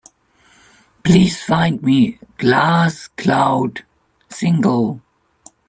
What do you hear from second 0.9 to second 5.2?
Please find me Glass Cloud– Single.